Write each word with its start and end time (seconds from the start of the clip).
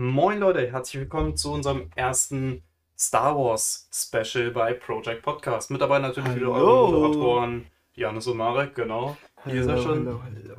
Moin 0.00 0.38
Leute, 0.38 0.70
herzlich 0.70 1.00
willkommen 1.00 1.36
zu 1.36 1.52
unserem 1.52 1.90
ersten 1.96 2.62
Star 2.96 3.36
Wars 3.36 3.88
Special 3.92 4.52
bei 4.52 4.72
Project 4.72 5.22
Podcast. 5.22 5.72
Mit 5.72 5.80
dabei 5.80 5.98
natürlich 5.98 6.36
wieder 6.36 6.50
eure 6.52 6.86
Hallo. 6.86 6.90
Moderatoren 7.00 7.66
Janis 7.94 8.28
und 8.28 8.36
Marek, 8.36 8.76
genau. 8.76 9.16
Hier 9.44 9.60
ist 9.62 9.66
er 9.66 9.78
schon. 9.82 10.06
Hallo, 10.06 10.20
hallo. 10.22 10.54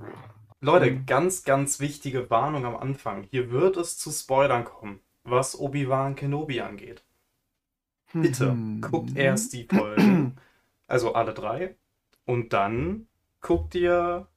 Leute, 0.60 1.04
ganz, 1.05 1.44
ganz 1.46 1.79
wichtige 1.79 2.29
Warnung 2.29 2.65
am 2.65 2.75
Anfang. 2.75 3.23
Hier 3.31 3.49
wird 3.49 3.78
es 3.78 3.97
zu 3.97 4.12
Spoilern 4.12 4.65
kommen, 4.65 4.99
was 5.24 5.58
Obi-Wan 5.58 6.15
Kenobi 6.15 6.60
angeht. 6.60 7.06
Bitte, 8.12 8.51
Mhm. 8.51 8.81
guckt 8.81 9.15
erst 9.15 9.53
die 9.53 9.63
Folgen, 9.63 10.35
also 10.85 11.13
alle 11.13 11.33
drei, 11.33 11.78
und 12.26 12.51
dann 12.51 13.08
guckt 13.40 13.74
ihr 13.74 14.28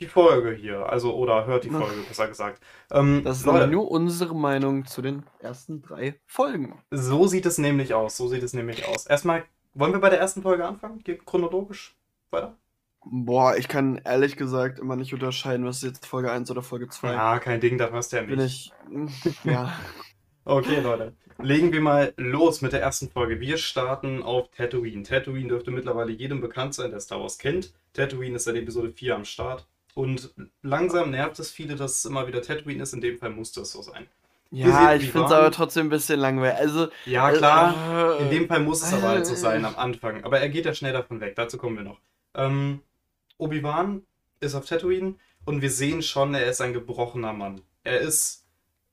die 0.00 0.06
Folge 0.08 0.52
hier, 0.52 0.88
also 0.90 1.14
oder 1.14 1.46
hört 1.46 1.64
die. 1.64 1.70
Folge, 1.70 2.02
besser 2.08 2.26
gesagt. 2.28 2.62
Ähm, 2.90 3.22
Das 3.24 3.38
ist 3.38 3.46
Leute, 3.46 3.64
aber 3.64 3.66
nur 3.68 3.90
unsere 3.90 4.34
Meinung 4.34 4.86
zu 4.86 5.02
den 5.02 5.24
ersten 5.38 5.82
drei 5.82 6.18
Folgen. 6.26 6.78
So 6.90 7.26
sieht 7.26 7.46
es 7.46 7.58
nämlich 7.58 7.94
aus. 7.94 8.16
So 8.16 8.28
sieht 8.28 8.42
es 8.42 8.54
nämlich 8.54 8.86
aus. 8.88 9.06
Erstmal, 9.06 9.44
wollen 9.74 9.92
wir 9.92 10.00
bei 10.00 10.10
der 10.10 10.18
ersten 10.20 10.42
Folge 10.42 10.64
anfangen? 10.64 10.98
Geht 11.04 11.24
chronologisch 11.26 11.94
weiter? 12.30 12.56
Boah, 13.04 13.56
ich 13.56 13.68
kann 13.68 13.96
ehrlich 14.04 14.36
gesagt 14.36 14.78
immer 14.78 14.94
nicht 14.96 15.14
unterscheiden, 15.14 15.64
was 15.64 15.76
ist 15.76 15.84
jetzt 15.84 16.06
Folge 16.06 16.30
1 16.30 16.50
oder 16.50 16.60
Folge 16.62 16.88
2. 16.88 17.12
Ja, 17.12 17.38
kein 17.38 17.60
Ding, 17.60 17.78
da 17.78 17.86
passt 17.86 18.12
ja 18.12 18.22
Bin 18.22 18.38
nicht. 18.38 18.72
ich. 19.24 19.44
Ja. 19.44 19.72
Okay, 20.44 20.80
Leute. 20.80 21.14
Legen 21.38 21.72
wir 21.72 21.80
mal 21.80 22.12
los 22.18 22.60
mit 22.60 22.72
der 22.72 22.82
ersten 22.82 23.08
Folge. 23.08 23.40
Wir 23.40 23.56
starten 23.56 24.22
auf 24.22 24.50
Tatooine. 24.50 25.02
Tatooine 25.04 25.48
dürfte 25.48 25.70
mittlerweile 25.70 26.12
jedem 26.12 26.40
bekannt 26.42 26.74
sein, 26.74 26.90
der 26.90 27.00
Star 27.00 27.20
Wars 27.20 27.38
kennt. 27.38 27.72
Tatooine 27.94 28.36
ist 28.36 28.44
seit 28.44 28.56
Episode 28.56 28.90
4 28.90 29.14
am 29.16 29.24
Start. 29.24 29.66
Und 29.94 30.32
langsam 30.62 31.10
nervt 31.10 31.38
es 31.38 31.50
viele, 31.50 31.76
dass 31.76 31.98
es 31.98 32.04
immer 32.04 32.26
wieder 32.26 32.42
Tatooine 32.42 32.82
ist. 32.82 32.92
In 32.92 33.00
dem 33.00 33.18
Fall 33.18 33.30
musste 33.30 33.60
es 33.62 33.72
so 33.72 33.82
sein. 33.82 34.06
Ja, 34.52 34.94
ich 34.94 35.10
finde 35.10 35.26
es 35.26 35.32
aber 35.32 35.50
trotzdem 35.52 35.86
ein 35.86 35.90
bisschen 35.90 36.18
langweilig. 36.18 36.58
Also. 36.58 36.88
Ja, 37.06 37.30
klar. 37.30 38.18
äh, 38.18 38.22
In 38.24 38.30
dem 38.30 38.48
Fall 38.48 38.60
muss 38.60 38.82
es 38.82 38.92
aber 38.92 39.08
halt 39.08 39.26
so 39.26 39.34
äh, 39.34 39.36
sein 39.36 39.64
am 39.64 39.76
Anfang. 39.76 40.24
Aber 40.24 40.40
er 40.40 40.48
geht 40.48 40.64
ja 40.64 40.74
schnell 40.74 40.92
davon 40.92 41.20
weg. 41.20 41.36
Dazu 41.36 41.56
kommen 41.56 41.76
wir 41.76 41.84
noch. 41.84 42.00
Ähm, 42.34 42.82
Obi-Wan 43.38 44.02
ist 44.40 44.54
auf 44.54 44.66
Tatooine 44.66 45.14
und 45.44 45.62
wir 45.62 45.70
sehen 45.70 46.02
schon, 46.02 46.34
er 46.34 46.46
ist 46.46 46.60
ein 46.60 46.72
gebrochener 46.72 47.32
Mann. 47.32 47.60
Er 47.84 48.00
ist 48.00 48.46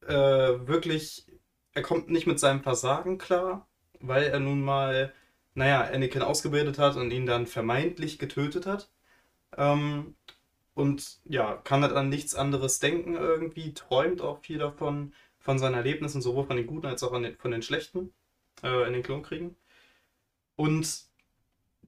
äh, 0.05 0.13
wirklich. 0.13 1.25
Er 1.73 1.81
kommt 1.83 2.09
nicht 2.09 2.27
mit 2.27 2.39
seinem 2.39 2.61
Versagen 2.63 3.17
klar, 3.17 3.67
weil 3.99 4.23
er 4.23 4.39
nun 4.39 4.61
mal, 4.63 5.13
naja, 5.53 5.81
Anakin 5.81 6.23
ausgebildet 6.23 6.79
hat 6.79 6.95
und 6.95 7.11
ihn 7.11 7.25
dann 7.27 7.45
vermeintlich 7.47 8.17
getötet 8.19 8.65
hat. 8.65 8.89
Ähm, 9.55 10.15
und 10.77 11.17
ja, 11.25 11.55
kann 11.55 11.81
halt 11.81 11.93
an 11.93 12.07
nichts 12.07 12.35
anderes 12.35 12.77
denken 12.77 13.15
irgendwie, 13.15 13.73
träumt 13.73 14.21
auch 14.21 14.41
viel 14.41 14.59
davon, 14.59 15.11
von 15.39 15.57
seinen 15.57 15.73
Erlebnissen, 15.73 16.21
sowohl 16.21 16.45
von 16.45 16.55
den 16.55 16.67
guten 16.67 16.85
als 16.85 17.01
auch 17.01 17.19
den, 17.19 17.35
von 17.37 17.49
den 17.49 17.63
schlechten 17.63 18.13
äh, 18.61 18.85
in 18.85 18.93
den 18.93 19.01
Klonkriegen. 19.01 19.55
Und 20.55 21.05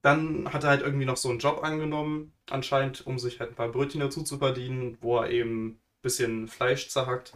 dann 0.02 0.52
hat 0.52 0.64
er 0.64 0.70
halt 0.70 0.82
irgendwie 0.82 1.04
noch 1.04 1.18
so 1.18 1.28
einen 1.28 1.38
Job 1.38 1.62
angenommen, 1.62 2.32
anscheinend, 2.50 3.06
um 3.06 3.20
sich 3.20 3.38
halt 3.38 3.50
ein 3.50 3.54
paar 3.54 3.68
Brötchen 3.68 4.00
dazu 4.00 4.24
zu 4.24 4.38
verdienen, 4.38 4.98
wo 5.00 5.18
er 5.18 5.30
eben 5.30 5.66
ein 5.68 5.80
bisschen 6.02 6.48
Fleisch 6.48 6.88
zerhackt. 6.88 7.34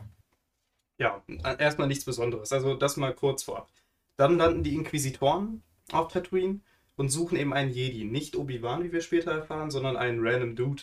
Ja, 0.98 1.22
erstmal 1.58 1.86
nichts 1.86 2.05
Besonderes. 2.05 2.52
Also 2.52 2.74
das 2.74 2.96
mal 2.96 3.14
kurz 3.14 3.44
vorab. 3.44 3.70
Dann 4.16 4.39
landen 4.39 4.64
die 4.64 4.74
Inquisitoren 4.74 5.62
auf 5.92 6.11
Tatooine 6.12 6.61
und 6.96 7.11
suchen 7.11 7.39
eben 7.39 7.52
einen 7.52 7.72
Jedi. 7.72 8.05
Nicht 8.05 8.34
Obi-Wan, 8.34 8.83
wie 8.83 8.92
wir 8.92 9.02
später 9.02 9.30
erfahren, 9.30 9.70
sondern 9.70 9.96
einen 9.96 10.27
random 10.27 10.56
Dude, 10.56 10.83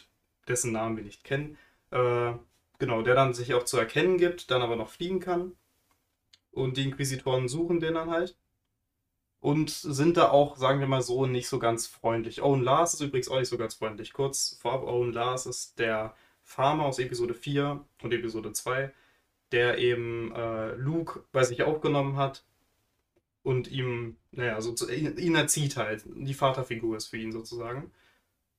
dessen 0.52 0.72
Namen 0.72 0.98
wir 0.98 1.04
nicht 1.04 1.24
kennen. 1.24 1.58
Äh, 1.92 2.34
genau, 2.78 3.02
der 3.02 3.16
dann 3.16 3.34
sich 3.34 3.54
auch 3.54 3.64
zu 3.64 3.78
erkennen 3.78 4.18
gibt, 4.18 4.52
dann 4.52 4.62
aber 4.62 4.76
noch 4.76 4.90
fliegen 4.90 5.20
kann. 5.20 5.54
Und 6.52 6.78
die 6.78 6.84
Inquisitoren 6.84 7.48
suchen 7.48 7.80
den 7.80 7.96
dann 7.96 8.12
halt. 8.12 8.38
Und 9.40 9.72
sind 9.72 10.18
da 10.18 10.30
auch, 10.30 10.58
sagen 10.58 10.80
wir 10.80 10.88
mal 10.88 11.02
so, 11.02 11.26
nicht 11.26 11.48
so 11.48 11.58
ganz 11.58 11.88
freundlich. 11.88 12.44
Owen 12.44 12.62
Lars 12.62 12.94
ist 12.94 13.02
übrigens 13.02 13.30
auch 13.30 13.40
nicht 13.40 13.50
so 13.50 13.58
ganz 13.58 13.74
freundlich. 13.74 14.14
Kurz 14.14 14.58
vorab, 14.62 14.84
Owen 14.84 15.14
Lars 15.14 15.48
ist 15.48 15.80
der 15.80 16.16
Farmer 16.44 16.86
aus 16.86 17.00
Episode 17.00 17.34
4 17.34 17.84
und 18.04 18.14
Episode 18.14 18.54
2, 18.54 18.92
der 19.52 19.80
eben 19.80 20.32
äh, 20.36 20.74
Luke 20.76 21.24
bei 21.32 21.44
sich 21.44 21.64
aufgenommen 21.64 22.18
hat 22.18 22.44
und 23.42 23.70
ihm, 23.72 24.18
naja, 24.32 24.62
so 24.62 24.74
zu, 24.74 24.92
ihn, 24.92 25.18
ihn 25.18 25.36
erzieht 25.36 25.78
halt. 25.78 26.04
Die 26.06 26.36
Vaterfigur 26.36 26.98
ist 26.98 27.08
für 27.08 27.18
ihn 27.18 27.32
sozusagen. 27.32 27.92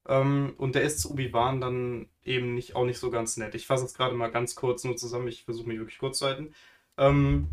Ähm, 0.09 0.55
und 0.59 0.75
der 0.75 0.83
ist 0.83 1.01
zu 1.01 1.13
Obi-Wan 1.13 1.61
dann 1.61 2.09
eben 2.25 2.55
nicht, 2.55 2.75
auch 2.75 2.85
nicht 2.85 2.99
so 2.99 3.11
ganz 3.11 3.37
nett. 3.37 3.55
Ich 3.55 3.67
fasse 3.67 3.85
es 3.85 3.95
gerade 3.95 4.15
mal 4.15 4.31
ganz 4.31 4.55
kurz 4.55 4.85
nur 4.85 4.97
zusammen. 4.97 5.29
Ich 5.29 5.45
versuche 5.45 5.69
mich 5.69 5.79
wirklich 5.79 5.99
kurz 5.99 6.19
zu 6.19 6.27
halten. 6.27 6.55
Ähm, 6.99 7.49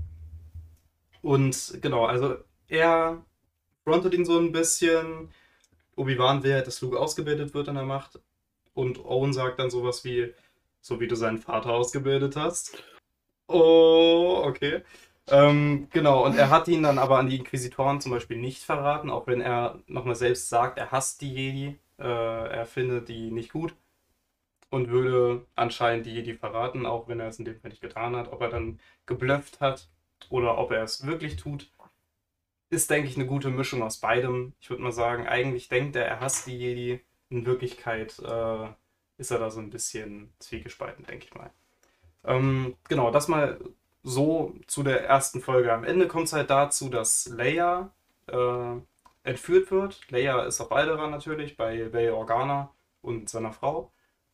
und 1.21 1.77
genau, 1.81 2.05
also 2.05 2.38
er 2.67 3.23
frontet 3.83 4.13
ihn 4.13 4.25
so 4.25 4.38
ein 4.39 4.51
bisschen. 4.51 5.29
Obi-Wan 5.95 6.43
will 6.43 6.53
halt, 6.53 6.67
dass 6.67 6.81
Luke 6.81 6.99
ausgebildet 6.99 7.53
wird 7.53 7.67
in 7.67 7.75
der 7.75 7.83
Macht. 7.83 8.19
Und 8.73 9.03
Owen 9.03 9.33
sagt 9.33 9.59
dann 9.59 9.69
sowas 9.69 10.05
wie, 10.05 10.33
so 10.81 10.99
wie 10.99 11.07
du 11.07 11.15
seinen 11.15 11.39
Vater 11.39 11.71
ausgebildet 11.71 12.35
hast. 12.38 12.81
Oh, 13.47 14.41
okay. 14.45 14.83
Ähm, 15.27 15.88
genau, 15.91 16.25
und 16.25 16.38
er 16.38 16.49
hat 16.49 16.67
ihn 16.67 16.83
dann 16.83 16.97
aber 16.97 17.19
an 17.19 17.27
die 17.29 17.38
Inquisitoren 17.38 18.01
zum 18.01 18.11
Beispiel 18.11 18.38
nicht 18.38 18.63
verraten, 18.63 19.09
auch 19.09 19.27
wenn 19.27 19.41
er 19.41 19.79
nochmal 19.88 20.15
selbst 20.15 20.49
sagt, 20.49 20.77
er 20.77 20.91
hasst 20.91 21.21
die 21.21 21.33
Jedi, 21.33 21.79
äh, 21.99 22.03
er 22.03 22.65
findet 22.65 23.09
die 23.09 23.31
nicht 23.31 23.51
gut 23.51 23.75
und 24.69 24.89
würde 24.89 25.45
anscheinend 25.55 26.05
die 26.05 26.13
Jedi 26.13 26.35
verraten, 26.35 26.85
auch 26.85 27.07
wenn 27.07 27.19
er 27.19 27.27
es 27.27 27.39
in 27.39 27.45
dem 27.45 27.59
Fall 27.59 27.69
nicht 27.69 27.81
getan 27.81 28.15
hat. 28.15 28.31
Ob 28.31 28.41
er 28.41 28.49
dann 28.49 28.79
geblufft 29.05 29.61
hat 29.61 29.89
oder 30.29 30.57
ob 30.57 30.71
er 30.71 30.83
es 30.83 31.05
wirklich 31.05 31.35
tut, 31.38 31.71
ist, 32.69 32.89
denke 32.89 33.09
ich, 33.09 33.15
eine 33.15 33.25
gute 33.25 33.49
Mischung 33.49 33.81
aus 33.81 33.97
beidem. 33.97 34.53
Ich 34.59 34.69
würde 34.69 34.83
mal 34.83 34.91
sagen, 34.91 35.27
eigentlich 35.27 35.69
denkt 35.69 35.95
er, 35.95 36.05
er 36.05 36.19
hasst 36.19 36.47
die 36.47 36.57
Jedi. 36.57 37.01
In 37.29 37.45
Wirklichkeit 37.45 38.17
äh, 38.19 38.67
ist 39.17 39.31
er 39.31 39.39
da 39.39 39.51
so 39.51 39.59
ein 39.59 39.69
bisschen 39.69 40.33
zwiegespalten, 40.39 41.05
denke 41.05 41.25
ich 41.25 41.33
mal. 41.33 41.51
Ähm, 42.23 42.75
genau, 42.88 43.11
das 43.11 43.27
mal 43.27 43.59
so 44.03 44.55
zu 44.67 44.83
der 44.83 45.05
ersten 45.05 45.41
Folge. 45.41 45.73
Am 45.73 45.83
Ende 45.83 46.07
kommt 46.07 46.25
es 46.25 46.33
halt 46.33 46.49
dazu, 46.49 46.89
dass 46.89 47.27
Leia 47.27 47.91
äh, 48.27 48.75
entführt 49.24 49.72
wird. 49.72 50.09
Leia 50.09 50.44
ist 50.44 50.62
auf 50.62 50.72
Alderaan 50.72 51.12
natürlich, 51.12 51.57
bei 51.57 51.90
Bail 51.90 52.12
Organa 52.12 52.74
und 53.02 53.30
seiner 53.30 53.52
Frau. 53.52 53.91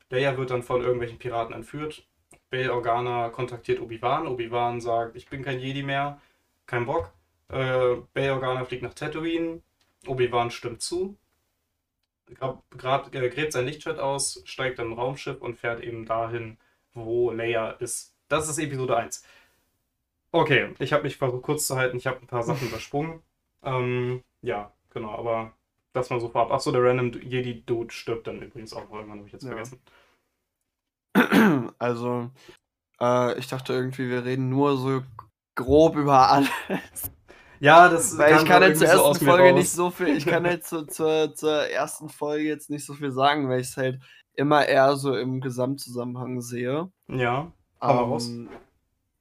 Leia 0.10 0.38
wird 0.38 0.52
dann 0.52 0.64
von 0.64 0.82
irgendwelchen 0.82 1.18
Piraten 1.18 1.54
entführt. 1.54 2.08
Bail 2.50 2.70
Organa 2.70 3.30
kontaktiert 3.30 3.80
Obi-Wan. 3.82 4.28
Obi-Wan 4.28 4.82
sagt, 4.82 5.16
ich 5.16 5.28
bin 5.30 5.44
kein 5.44 5.60
Jedi 5.60 5.84
mehr, 5.84 6.22
kein 6.66 6.86
Bock. 6.86 7.12
Äh, 7.50 7.96
Bail 8.14 8.32
Organa 8.32 8.66
fliegt 8.66 8.84
nach 8.84 8.94
Tatooine. 8.94 9.62
Obi-Wan 10.08 10.52
stimmt 10.52 10.82
zu. 10.82 11.18
Grab, 12.78 13.14
äh, 13.14 13.30
gräbt 13.30 13.52
sein 13.52 13.66
Lichtschwert 13.66 14.00
aus, 14.00 14.42
steigt 14.46 14.80
dann 14.80 14.92
ein 14.92 14.94
Raumschiff 14.94 15.42
und 15.42 15.58
fährt 15.58 15.82
eben 15.82 16.06
dahin, 16.06 16.58
wo 16.94 17.32
Leia 17.32 17.72
ist. 17.72 18.16
Das 18.28 18.50
ist 18.50 18.58
Episode 18.58 18.98
1. 18.98 19.24
Okay, 20.32 20.74
ich 20.80 20.92
habe 20.92 21.04
mich 21.04 21.18
versucht 21.18 21.44
kurz 21.44 21.68
zu 21.68 21.76
halten, 21.76 21.98
ich 21.98 22.08
habe 22.08 22.20
ein 22.20 22.28
paar 22.28 22.44
Sachen 22.44 22.68
übersprungen. 22.68 23.22
Ähm, 23.66 24.24
ja, 24.42 24.72
genau, 24.92 25.12
aber 25.18 25.54
das 25.94 26.10
mal 26.10 26.20
so 26.20 26.30
vorab. 26.30 26.52
Achso, 26.52 26.72
der 26.72 26.84
Random 26.84 27.12
Jedi-Dude 27.12 27.92
stirbt 27.94 28.28
dann 28.28 28.42
übrigens 28.42 28.74
auch 28.74 28.92
irgendwann, 28.92 29.20
habe 29.20 29.28
ich 29.28 29.34
jetzt 29.34 29.44
Ja. 29.44 29.50
vergessen. 29.50 29.80
Also, 31.80 32.32
äh, 33.02 33.38
ich 33.40 33.48
dachte 33.48 33.74
irgendwie, 33.74 34.10
wir 34.10 34.26
reden 34.26 34.50
nur 34.50 34.78
so 34.78 35.02
grob 35.56 35.96
über 35.96 36.30
alles. 36.30 36.50
Ja, 37.60 37.90
das 37.90 38.18
Weil 38.18 38.36
ich 38.36 38.46
kam 38.46 38.48
kann 38.48 38.64
jetzt 38.64 38.80
zur 38.80 38.88
so 38.88 38.94
ersten 38.94 39.26
mir 39.26 39.32
Folge 39.32 39.54
nicht 39.54 39.72
so 39.72 39.90
viel, 39.90 40.08
ich 40.10 40.26
kann 40.26 40.46
jetzt 40.46 40.70
zu, 40.70 40.86
zur, 40.88 41.34
zur 41.36 41.68
ersten 41.70 42.10
Folge 42.10 42.44
jetzt 42.44 42.70
nicht 42.70 42.86
so 42.86 42.94
viel 42.94 43.12
sagen, 43.12 43.48
weil 43.50 43.62
ich 43.62 43.68
es 43.68 43.78
halt 43.78 44.02
immer 44.34 44.66
eher 44.68 44.96
so 44.98 45.16
im 45.16 45.40
Gesamtzusammenhang 45.42 46.42
sehe. 46.42 46.92
Ja, 47.08 47.52
mal 47.82 47.96
raus. 47.98 48.28
Ähm, 48.30 48.50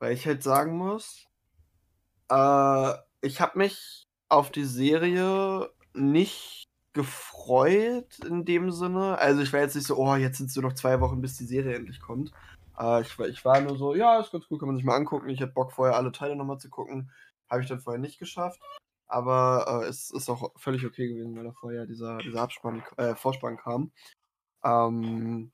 weil 0.00 0.12
ich 0.12 0.26
halt 0.26 0.42
sagen 0.42 0.76
muss, 0.76 1.26
äh, 2.28 2.92
ich 3.22 3.40
habe 3.40 3.58
mich 3.58 4.03
auf 4.28 4.50
die 4.50 4.64
Serie 4.64 5.70
nicht 5.94 6.64
gefreut 6.92 8.18
in 8.24 8.44
dem 8.44 8.70
Sinne. 8.70 9.18
Also 9.18 9.42
ich 9.42 9.52
war 9.52 9.60
jetzt 9.60 9.74
nicht 9.74 9.86
so, 9.86 9.96
oh, 9.96 10.14
jetzt 10.16 10.38
sind 10.38 10.50
es 10.50 10.56
nur 10.56 10.64
noch 10.70 10.74
zwei 10.74 11.00
Wochen, 11.00 11.20
bis 11.20 11.36
die 11.36 11.44
Serie 11.44 11.74
endlich 11.74 12.00
kommt. 12.00 12.32
Äh, 12.78 13.02
ich, 13.02 13.18
war- 13.18 13.28
ich 13.28 13.44
war 13.44 13.60
nur 13.60 13.76
so, 13.76 13.94
ja, 13.94 14.20
ist 14.20 14.32
ganz 14.32 14.44
cool, 14.50 14.58
kann 14.58 14.68
man 14.68 14.76
sich 14.76 14.84
mal 14.84 14.96
angucken. 14.96 15.28
Ich 15.28 15.40
hätte 15.40 15.52
Bock, 15.52 15.72
vorher 15.72 15.96
alle 15.96 16.12
Teile 16.12 16.36
nochmal 16.36 16.58
zu 16.58 16.70
gucken. 16.70 17.10
Habe 17.50 17.62
ich 17.62 17.68
dann 17.68 17.80
vorher 17.80 18.00
nicht 18.00 18.18
geschafft. 18.18 18.60
Aber 19.06 19.82
äh, 19.84 19.88
es 19.88 20.10
ist 20.10 20.28
auch 20.30 20.52
völlig 20.56 20.84
okay 20.86 21.08
gewesen, 21.08 21.36
weil 21.36 21.44
da 21.44 21.52
vorher 21.52 21.86
dieser, 21.86 22.18
dieser 22.18 22.42
Abspann, 22.42 22.82
äh, 22.96 23.14
Vorspann 23.14 23.56
kam. 23.56 23.92
Ähm, 24.64 25.50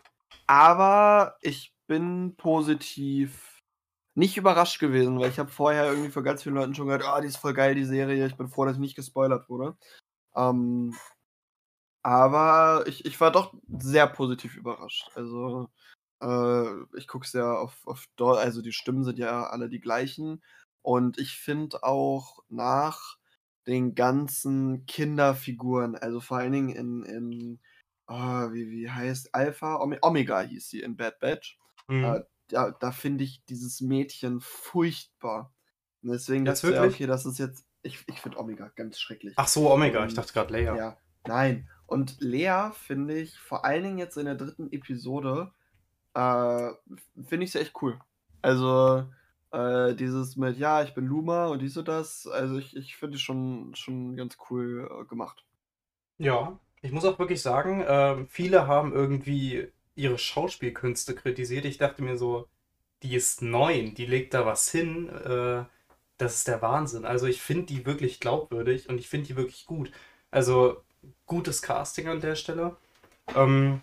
aber 0.46 1.36
ich 1.40 1.74
bin 1.86 2.34
positiv 2.36 3.49
nicht 4.14 4.36
überrascht 4.36 4.80
gewesen, 4.80 5.18
weil 5.20 5.30
ich 5.30 5.38
habe 5.38 5.50
vorher 5.50 5.86
irgendwie 5.90 6.10
von 6.10 6.24
ganz 6.24 6.42
vielen 6.42 6.56
Leuten 6.56 6.74
schon 6.74 6.86
gehört, 6.86 7.04
ah, 7.04 7.20
die 7.20 7.28
ist 7.28 7.36
voll 7.38 7.54
geil, 7.54 7.74
die 7.74 7.84
Serie. 7.84 8.26
Ich 8.26 8.36
bin 8.36 8.48
froh, 8.48 8.64
dass 8.64 8.74
ich 8.74 8.80
nicht 8.80 8.96
gespoilert 8.96 9.48
wurde. 9.48 9.76
Ähm, 10.36 10.94
aber 12.02 12.84
ich, 12.86 13.04
ich 13.04 13.20
war 13.20 13.30
doch 13.30 13.54
sehr 13.78 14.06
positiv 14.06 14.56
überrascht. 14.56 15.10
Also 15.14 15.68
Äh, 16.22 16.84
ich 16.98 17.08
gucke 17.08 17.26
es 17.26 17.34
ja 17.34 17.54
auf, 17.56 17.86
auf 17.88 18.06
Deu 18.16 18.34
also 18.36 18.62
die 18.62 18.72
Stimmen 18.74 19.04
sind 19.04 19.18
ja 19.18 19.48
alle 19.48 19.68
die 19.70 19.80
gleichen. 19.80 20.44
Und 20.84 21.18
ich 21.18 21.36
finde 21.38 21.84
auch 21.84 22.40
nach 22.50 23.18
den 23.68 23.96
ganzen 23.96 24.86
Kinderfiguren, 24.86 25.96
also 25.96 26.20
vor 26.20 26.38
allen 26.38 26.52
Dingen 26.52 26.70
in, 26.70 27.04
in 27.04 27.60
oh, 28.08 28.52
wie, 28.54 28.70
wie 28.70 28.90
heißt 28.90 29.34
Alpha? 29.34 29.76
Ome- 29.82 30.00
Omega 30.02 30.42
hieß 30.42 30.70
sie 30.70 30.82
in 30.82 30.96
Bad 30.96 31.20
Batch. 31.20 31.58
Mhm. 31.88 32.04
Äh, 32.06 32.22
da 32.50 32.70
da 32.70 32.92
finde 32.92 33.24
ich 33.24 33.44
dieses 33.46 33.80
Mädchen 33.80 34.40
furchtbar. 34.40 35.52
Und 36.02 36.10
deswegen 36.12 36.46
Jetzt 36.46 36.62
dachte 36.64 36.74
ich, 36.74 36.80
wirklich? 36.80 36.94
okay, 36.96 37.06
das 37.06 37.26
ist 37.26 37.38
jetzt. 37.38 37.66
Ich, 37.82 38.04
ich 38.08 38.20
finde 38.20 38.38
Omega 38.38 38.70
ganz 38.76 38.98
schrecklich. 39.00 39.34
Ach 39.36 39.48
so, 39.48 39.70
Omega. 39.72 40.04
Ich 40.04 40.10
Und 40.10 40.18
dachte 40.18 40.32
gerade 40.32 40.52
Leia. 40.52 40.76
ja, 40.76 40.96
nein. 41.26 41.68
Und 41.86 42.20
Lea 42.20 42.70
finde 42.74 43.18
ich 43.18 43.38
vor 43.38 43.64
allen 43.64 43.82
Dingen 43.82 43.98
jetzt 43.98 44.16
in 44.16 44.26
der 44.26 44.36
dritten 44.36 44.70
Episode, 44.72 45.52
äh, 46.14 46.68
finde 47.26 47.44
ich 47.44 47.52
sie 47.52 47.58
echt 47.60 47.74
cool. 47.82 47.98
Also, 48.42 49.08
äh, 49.50 49.94
dieses 49.94 50.36
mit, 50.36 50.56
ja, 50.58 50.82
ich 50.82 50.94
bin 50.94 51.06
Luma 51.06 51.46
und 51.48 51.60
dies 51.60 51.76
und 51.76 51.88
das, 51.88 52.26
also 52.26 52.58
ich, 52.58 52.76
ich 52.76 52.96
finde 52.96 53.16
es 53.16 53.22
schon, 53.22 53.74
schon 53.74 54.16
ganz 54.16 54.36
cool 54.50 54.88
äh, 54.90 55.04
gemacht. 55.06 55.44
Ja, 56.18 56.58
ich 56.82 56.92
muss 56.92 57.04
auch 57.04 57.18
wirklich 57.18 57.42
sagen, 57.42 57.84
ähm, 57.86 58.26
viele 58.28 58.66
haben 58.66 58.92
irgendwie 58.92 59.72
ihre 60.00 60.18
Schauspielkünste 60.18 61.14
kritisiert. 61.14 61.64
Ich 61.64 61.78
dachte 61.78 62.02
mir 62.02 62.16
so, 62.18 62.48
die 63.02 63.14
ist 63.14 63.42
neun, 63.42 63.94
die 63.94 64.06
legt 64.06 64.34
da 64.34 64.46
was 64.46 64.70
hin. 64.70 65.08
Äh, 65.08 65.64
das 66.18 66.36
ist 66.36 66.48
der 66.48 66.62
Wahnsinn. 66.62 67.04
Also 67.04 67.26
ich 67.26 67.40
finde 67.40 67.66
die 67.66 67.86
wirklich 67.86 68.20
glaubwürdig 68.20 68.88
und 68.88 68.98
ich 68.98 69.08
finde 69.08 69.28
die 69.28 69.36
wirklich 69.36 69.66
gut. 69.66 69.90
Also 70.30 70.82
gutes 71.26 71.62
Casting 71.62 72.08
an 72.08 72.20
der 72.20 72.34
Stelle. 72.34 72.76
Ähm, 73.34 73.80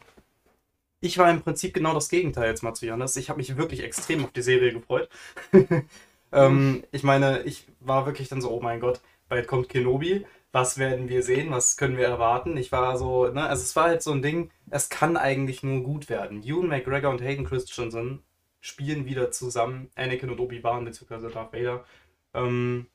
ich 0.99 1.17
war 1.17 1.29
im 1.29 1.41
Prinzip 1.41 1.73
genau 1.73 1.93
das 1.93 2.09
Gegenteil 2.09 2.49
jetzt 2.49 2.63
mal 2.63 2.73
zu 2.73 2.85
Janis. 2.85 3.15
Ich 3.15 3.29
habe 3.29 3.37
mich 3.37 3.55
wirklich 3.57 3.83
extrem 3.83 4.23
auf 4.23 4.31
die 4.31 4.41
Serie 4.41 4.73
gefreut. 4.73 5.09
ähm, 6.31 6.83
ich 6.91 7.03
meine, 7.03 7.43
ich 7.43 7.65
war 7.79 8.05
wirklich 8.05 8.29
dann 8.29 8.41
so, 8.41 8.51
oh 8.51 8.61
mein 8.61 8.79
Gott, 8.79 9.01
bald 9.29 9.47
kommt 9.47 9.69
Kenobi. 9.69 10.25
Was 10.51 10.77
werden 10.77 11.09
wir 11.09 11.23
sehen? 11.23 11.51
Was 11.51 11.77
können 11.77 11.97
wir 11.97 12.05
erwarten? 12.05 12.57
Ich 12.57 12.71
war 12.71 12.97
so, 12.97 13.27
ne, 13.27 13.47
also 13.47 13.61
es 13.63 13.75
war 13.75 13.85
halt 13.85 14.01
so 14.01 14.11
ein 14.11 14.21
Ding, 14.21 14.49
es 14.69 14.89
kann 14.89 15.17
eigentlich 15.17 15.61
nur 15.61 15.83
gut 15.83 16.09
werden. 16.09 16.41
Ewan 16.44 16.67
McGregor 16.67 17.11
und 17.11 17.21
Hayden 17.21 17.45
Christensen 17.45 18.23
spielen 18.61 19.05
wieder 19.05 19.31
zusammen, 19.31 19.89
Anakin 19.95 20.29
und 20.29 20.39
Obi-Wan 20.39 20.85
bzw. 20.85 21.29
Darth 21.31 21.53
Vader. 21.53 21.85
Ähm, 22.33 22.88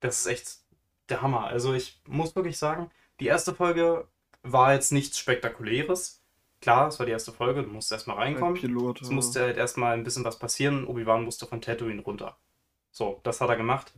das 0.00 0.20
ist 0.20 0.26
echt 0.26 0.58
der 1.08 1.22
Hammer. 1.22 1.46
Also 1.46 1.74
ich 1.74 2.00
muss 2.06 2.36
wirklich 2.36 2.58
sagen, 2.58 2.90
die 3.20 3.26
erste 3.26 3.54
Folge 3.54 4.06
war 4.42 4.74
jetzt 4.74 4.92
nichts 4.92 5.18
Spektakuläres. 5.18 6.20
Klar, 6.60 6.88
es 6.88 6.98
war 6.98 7.06
die 7.06 7.12
erste 7.12 7.32
Folge, 7.32 7.62
du 7.62 7.68
musst 7.68 7.92
erstmal 7.92 8.16
Ein 8.16 8.34
reinkommen. 8.34 8.54
Pilot. 8.54 9.02
Es 9.02 9.10
musste 9.10 9.42
halt 9.42 9.56
erstmal 9.56 9.94
ein 9.94 10.04
bisschen 10.04 10.24
was 10.24 10.38
passieren. 10.38 10.86
Obi-Wan 10.86 11.24
musste 11.24 11.46
von 11.46 11.60
Tatooine 11.60 12.02
runter. 12.02 12.36
So, 12.90 13.20
das 13.22 13.40
hat 13.40 13.48
er 13.48 13.56
gemacht. 13.56 13.92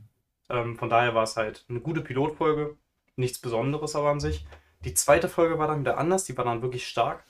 Ähm, 0.49 0.77
von 0.77 0.89
daher 0.89 1.15
war 1.15 1.25
es 1.25 1.37
halt 1.37 1.65
eine 1.69 1.81
gute 1.81 2.01
Pilotfolge. 2.01 2.77
Nichts 3.17 3.39
Besonderes 3.39 3.97
aber 3.97 4.11
an 4.11 4.21
sich. 4.21 4.47
Die 4.85 4.95
zweite 4.95 5.29
Folge 5.29 5.59
war 5.59 5.67
dann 5.69 5.81
wieder 5.81 5.99
anders, 5.99 6.25
die 6.25 6.37
war 6.37 6.45
dann 6.45 6.63
wirklich 6.63 6.87
stark. 6.87 7.25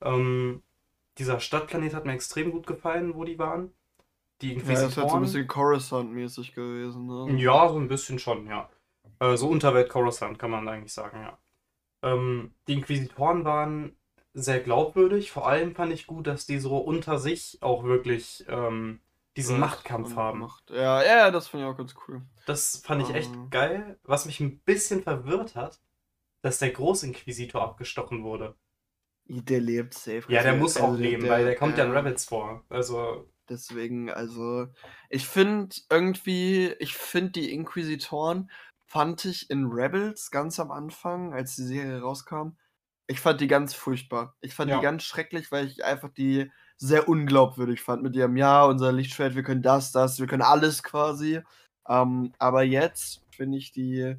Ähm, 0.00 0.62
dieser 1.18 1.40
Stadtplanet 1.40 1.94
hat 1.94 2.06
mir 2.06 2.12
extrem 2.12 2.50
gut 2.52 2.66
gefallen, 2.66 3.14
wo 3.14 3.24
die 3.24 3.38
waren. 3.38 3.72
Die 4.40 4.54
Ja, 4.54 4.62
das 4.62 4.82
ist 4.88 4.96
halt 4.96 5.10
so 5.10 5.16
ein 5.16 5.22
Inquisitoren. 5.22 5.22
bisschen 5.22 5.46
Coruscant-mäßig 5.48 6.54
gewesen, 6.54 7.06
ne? 7.06 7.40
Ja, 7.40 7.68
so 7.68 7.78
ein 7.78 7.88
bisschen 7.88 8.18
schon, 8.18 8.46
ja. 8.46 8.68
Äh, 9.20 9.36
so 9.36 9.48
Unterwelt 9.48 9.88
Coruscant 9.88 10.38
kann 10.38 10.50
man 10.50 10.68
eigentlich 10.68 10.92
sagen, 10.92 11.20
ja. 11.20 11.38
Ähm, 12.02 12.52
die 12.66 12.74
Inquisitoren 12.74 13.44
waren 13.44 13.96
sehr 14.34 14.60
glaubwürdig. 14.60 15.30
Vor 15.30 15.46
allem 15.46 15.74
fand 15.74 15.92
ich 15.92 16.06
gut, 16.06 16.26
dass 16.26 16.46
die 16.46 16.58
so 16.58 16.78
unter 16.78 17.18
sich 17.18 17.58
auch 17.60 17.84
wirklich 17.84 18.44
ähm, 18.48 19.00
diesen 19.36 19.54
Right 19.56 19.60
Machtkampf 19.60 20.16
haben. 20.16 20.40
Macht. 20.40 20.70
Ja, 20.70 21.02
ja, 21.02 21.30
das 21.30 21.48
fand 21.48 21.62
ich 21.62 21.68
auch 21.68 21.76
ganz 21.76 21.94
cool. 22.06 22.22
Das 22.46 22.82
fand 22.84 23.02
ich 23.02 23.14
echt 23.14 23.32
Ähm. 23.32 23.50
geil. 23.50 23.98
Was 24.04 24.26
mich 24.26 24.40
ein 24.40 24.60
bisschen 24.60 25.02
verwirrt 25.02 25.54
hat, 25.56 25.80
dass 26.42 26.58
der 26.58 26.70
Großinquisitor 26.70 27.62
abgestochen 27.62 28.24
wurde. 28.24 28.56
Der 29.26 29.60
lebt 29.60 29.94
safe. 29.94 30.24
Ja, 30.28 30.42
der 30.42 30.52
Also, 30.52 30.62
muss 30.62 30.76
also 30.76 30.88
auch 30.88 30.96
leben, 30.96 31.28
weil 31.28 31.44
der 31.44 31.54
kommt 31.56 31.78
ja 31.78 31.84
in. 31.84 31.92
Rabbits 31.92 32.24
vor. 32.26 32.64
Also, 32.68 33.28
Deswegen, 33.48 34.10
also, 34.10 34.68
ich 35.10 35.26
finde 35.26 35.74
irgendwie, 35.90 36.68
ich 36.78 36.94
finde 36.94 37.32
die 37.32 37.52
Inquisitoren, 37.52 38.50
fand 38.86 39.24
ich 39.24 39.50
in 39.50 39.66
Rebels 39.66 40.30
ganz 40.30 40.58
am 40.60 40.70
Anfang, 40.70 41.32
als 41.34 41.56
die 41.56 41.64
Serie 41.64 42.00
rauskam, 42.00 42.50
ich 43.06 43.20
fand 43.20 43.40
die 43.40 43.48
ganz 43.48 43.74
furchtbar. 43.74 44.36
Ich 44.40 44.54
fand 44.54 44.70
Ja. 44.70 44.76
die 44.78 44.82
ganz 44.82 45.02
schrecklich, 45.04 45.50
weil 45.52 45.66
ich 45.66 45.84
einfach 45.84 46.10
die 46.10 46.50
sehr 46.82 47.08
unglaubwürdig 47.08 47.80
fand 47.80 48.02
mit 48.02 48.16
ihrem, 48.16 48.36
ja, 48.36 48.64
unser 48.64 48.90
Lichtschwert, 48.90 49.36
wir 49.36 49.44
können 49.44 49.62
das, 49.62 49.92
das, 49.92 50.18
wir 50.18 50.26
können 50.26 50.42
alles 50.42 50.82
quasi. 50.82 51.40
Ähm, 51.88 52.32
aber 52.38 52.64
jetzt 52.64 53.22
finde 53.30 53.58
ich 53.58 53.70
die 53.70 54.16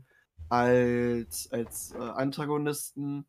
als, 0.48 1.52
als 1.52 1.94
äh, 1.94 1.98
Antagonisten, 1.98 3.26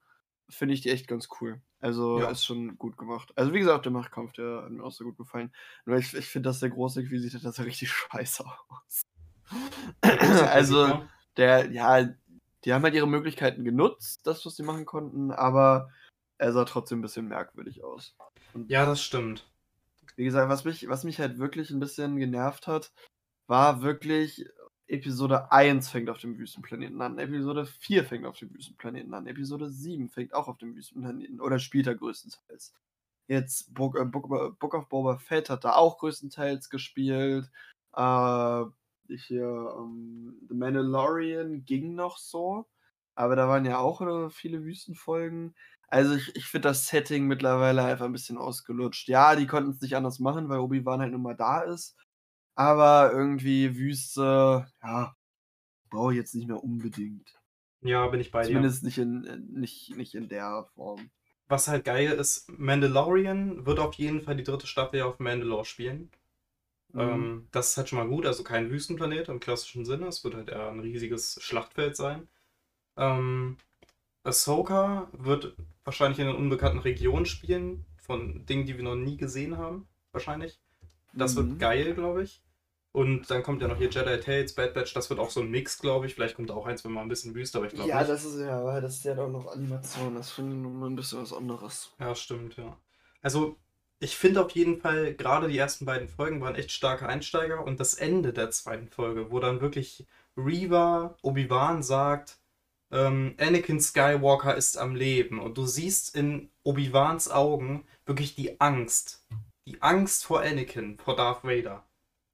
finde 0.49 0.75
ich 0.75 0.83
die 0.83 0.91
echt 0.91 1.09
ganz 1.09 1.29
cool. 1.41 1.61
Also 1.81 2.21
Ja. 2.21 2.31
ist 2.31 2.45
schon 2.45 2.79
gut 2.79 2.97
gemacht. 2.97 3.33
Also 3.35 3.53
wie 3.53 3.59
gesagt, 3.59 3.87
der 3.87 3.93
Machtkampf, 3.93 4.33
der 4.35 4.63
hat 4.63 4.71
mir 4.71 4.85
auch 4.85 4.93
so 4.93 5.03
gut 5.03 5.17
gefallen. 5.17 5.53
Nur 5.85 5.97
ich, 5.97 6.15
ich 6.15 6.29
finde, 6.29 6.49
dass 6.49 6.61
der 6.61 6.71
große 6.71 7.01
Inquisitor, 7.01 7.41
das 7.41 7.57
sah 7.57 7.65
richtig 7.65 7.91
scheiße 7.93 8.45
aus. 8.45 9.03
also 10.01 11.09
der, 11.37 11.73
ja, 11.73 12.09
die 12.65 12.73
haben 12.73 12.85
halt 12.85 12.95
ihre 12.95 13.09
Möglichkeiten 13.09 13.65
genutzt, 13.65 14.21
das, 14.23 14.47
was 14.47 14.55
sie 14.55 14.63
machen 14.63 14.87
konnten, 14.87 15.33
aber 15.33 15.91
er 16.39 16.53
sah 16.53 16.65
trotzdem 16.65 17.01
ein 17.01 17.03
bisschen 17.03 17.27
merkwürdig 17.27 17.83
aus. 17.83 18.15
Ja, 18.69 18.87
das 18.87 19.03
stimmt. 19.03 19.47
wie 20.17 20.25
gesagt, 20.25 20.49
was 20.49 20.65
mich, 20.65 20.89
was 20.89 21.05
mich 21.05 21.19
halt 21.21 21.39
wirklich 21.39 21.71
ein 21.71 21.81
bisschen 21.81 22.17
genervt 22.17 22.67
hat, 22.67 22.93
war 23.47 23.83
wirklich, 23.83 24.47
Episode 24.87 25.51
1 25.51 25.89
fängt 25.89 26.11
auf 26.11 26.19
dem 26.19 26.39
Wüstenplaneten 26.39 27.01
an, 27.01 27.19
Episode 27.19 27.65
4 27.67 28.05
fängt 28.05 28.27
auf 28.27 28.39
dem 28.39 28.55
Wüstenplaneten 28.55 29.15
an, 29.15 29.27
Episode 29.27 29.71
7 29.71 30.09
fängt 30.09 30.35
auch 30.35 30.47
auf 30.47 30.59
dem 30.59 30.75
Wüstenplaneten 30.77 31.41
oder 31.41 31.59
spielt 31.59 31.87
da 31.87 31.95
größtenteils. 31.95 32.75
Jetzt 33.27 33.73
Book, 33.73 33.99
äh, 33.99 34.05
Book, 34.05 34.29
Book 34.59 34.75
of 34.75 34.89
Boba 34.89 35.17
Fett 35.17 35.49
hat 35.49 35.65
da 35.65 35.73
auch 35.75 35.99
größtenteils 35.99 36.69
gespielt. 36.69 37.51
Äh, 37.97 38.65
hier, 39.09 39.75
ähm, 39.79 40.37
The 40.49 40.55
Mandalorian 40.55 41.65
ging 41.65 41.95
noch 41.95 42.19
so, 42.19 42.67
aber 43.15 43.37
da 43.37 43.49
waren 43.49 43.65
ja 43.65 43.79
auch 43.79 44.01
äh, 44.01 44.31
viele 44.31 44.65
Wüstenfolgen. 44.65 45.55
Also 45.89 46.15
ich, 46.15 46.35
ich 46.35 46.47
finde 46.47 46.69
das 46.69 46.87
Setting 46.87 47.27
mittlerweile 47.27 47.85
einfach 47.85 48.07
ein 48.07 48.13
bisschen 48.13 48.39
ausgelutscht. 48.39 49.09
Ja, 49.09 49.37
die 49.37 49.47
konnten 49.47 49.71
es 49.71 49.81
nicht 49.81 49.97
anders 49.97 50.19
machen, 50.19 50.49
weil 50.49 50.59
Obi-Wan 50.59 51.01
halt 51.01 51.13
nun 51.13 51.23
mal 51.23 51.37
da 51.37 51.61
ist. 51.61 51.97
Aber 52.55 53.13
irgendwie 53.13 53.77
Wüste, 53.77 54.67
ja, 54.83 55.15
brauche 55.91 56.13
ich 56.13 56.19
jetzt 56.19 56.35
nicht 56.35 56.49
mehr 56.49 56.63
unbedingt. 56.63 57.41
Ja, 57.83 58.07
bin 58.09 58.21
ich 58.21 58.31
bei 58.31 58.43
dir. 58.43 58.49
Zumindest 58.49 58.83
nicht 58.83 58.99
in, 58.99 59.25
äh, 59.25 59.39
nicht, 59.39 59.97
nicht 59.97 60.15
in 60.15 60.29
der 60.29 60.67
Form. 60.75 61.11
Was 61.49 61.69
halt 61.69 61.85
geil 61.85 62.13
ist, 62.13 62.51
Mandalorian 62.51 63.67
wird 63.67 63.79
auf 63.79 63.95
jeden 63.95 64.23
Fall 64.23 64.37
die 64.37 64.45
dritte 64.45 64.67
Staffel 64.67 65.01
ja 65.01 65.05
auf 65.05 65.19
Mandalore 65.19 65.67
spielen. 65.67 66.11
Mhm. 66.93 67.01
Ähm, 67.01 67.49
das 67.53 67.71
ist 67.71 67.77
halt 67.77 67.89
schon 67.89 67.99
mal 67.99 68.09
gut, 68.09 68.25
also 68.25 68.43
kein 68.43 68.71
Wüstenplanet 68.71 69.29
im 69.29 69.41
klassischen 69.41 69.85
Sinne. 69.85 70.07
Es 70.07 70.25
wird 70.25 70.35
halt 70.35 70.49
eher 70.49 70.71
ein 70.71 70.81
riesiges 70.81 71.39
Schlachtfeld 71.43 71.97
sein. 71.97 72.29
Ähm, 72.97 73.57
Ahsoka 74.25 75.09
wird 75.13 75.55
wahrscheinlich 75.85 76.19
in 76.19 76.29
einer 76.29 76.39
unbekannten 76.39 76.79
Region 76.81 77.27
spielen, 77.27 77.85
von 77.99 78.45
Dingen, 78.47 78.67
die 78.67 78.77
wir 78.77 78.85
noch 78.85 78.97
nie 78.97 79.17
gesehen 79.17 79.59
haben, 79.59 79.89
wahrscheinlich. 80.13 80.61
Das 81.13 81.35
Mhm. 81.35 81.39
wird 81.51 81.59
geil, 81.61 81.95
glaube 81.95 82.23
ich. 82.23 82.43
Und 82.93 83.29
dann 83.31 83.43
kommt 83.43 83.61
ja 83.61 83.69
noch 83.69 83.77
hier 83.79 83.91
Jedi 83.91 84.21
Tales, 84.21 84.55
Bad 84.55 84.73
Batch, 84.75 84.95
das 84.95 85.11
wird 85.11 85.19
auch 85.19 85.31
so 85.31 85.41
ein 85.41 85.51
Mix, 85.51 85.81
glaube 85.81 86.07
ich. 86.07 86.15
Vielleicht 86.15 86.37
kommt 86.37 86.51
da 86.51 86.55
auch 86.55 86.67
eins, 86.67 86.85
wenn 86.85 86.93
man 86.93 87.05
ein 87.07 87.09
bisschen 87.09 87.35
wüst, 87.35 87.57
aber 87.57 87.67
ich 87.67 87.75
glaube 87.75 87.89
Ja, 87.89 87.99
nicht. 87.99 88.09
das 88.09 88.25
ist 88.25 88.39
ja, 88.39 88.61
aber 88.61 88.81
das 88.81 88.97
ist 88.97 89.05
ja 89.05 89.15
doch 89.15 89.29
noch 89.29 89.49
Animation. 89.49 90.15
Das 90.15 90.31
finde 90.31 90.55
ich 90.57 90.63
nochmal 90.63 90.91
ein 90.91 90.97
bisschen 90.97 91.21
was 91.21 91.33
anderes. 91.33 91.93
Ja, 91.99 92.15
stimmt, 92.15 92.57
ja. 92.57 92.77
Also, 93.21 93.57
ich 93.99 94.17
finde 94.17 94.45
auf 94.45 94.53
jeden 94.53 94.81
Fall, 94.81 95.15
gerade 95.15 95.49
die 95.49 95.59
ersten 95.59 95.87
beiden 95.87 96.09
Folgen 96.09 96.41
waren 96.41 96.55
echt 96.55 96.71
starke 96.71 97.09
Einsteiger 97.09 97.65
und 97.65 97.81
das 97.81 97.95
Ende 97.95 98.33
der 98.33 98.51
zweiten 98.51 98.89
Folge, 98.89 99.31
wo 99.31 99.41
dann 99.41 99.61
wirklich 99.61 100.07
Reva 100.37 101.17
Obi-Wan 101.23 101.83
sagt, 101.83 102.39
ähm, 102.95 103.35
Anakin 103.39 103.81
Skywalker 103.81 104.55
ist 104.55 104.79
am 104.79 104.95
Leben 104.95 105.41
und 105.41 105.59
du 105.59 105.67
siehst 105.67 106.15
in 106.15 106.49
Obi-Wans 106.63 107.31
Augen 107.31 107.85
wirklich 108.07 108.37
die 108.37 108.61
Angst. 108.61 109.27
Die 109.67 109.83
Angst 109.83 110.25
vor 110.25 110.43
Anakin, 110.43 110.99
vor 110.99 111.17
Darth 111.17 111.43
Vader. 111.45 111.85